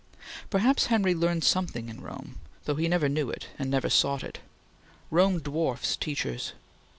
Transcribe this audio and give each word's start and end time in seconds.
Perhaps 0.49 0.87
Henry 0.87 1.13
learned 1.13 1.43
something 1.43 1.87
in 1.87 2.01
Rome, 2.01 2.39
though 2.65 2.73
he 2.73 2.87
never 2.87 3.07
knew 3.07 3.29
it, 3.29 3.49
and 3.59 3.69
never 3.69 3.87
sought 3.87 4.23
it. 4.23 4.39
Rome 5.11 5.37
dwarfs 5.37 5.95
teachers. 5.95 6.53